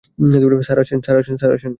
Sir, 1.37 1.51
আসেন। 1.55 1.69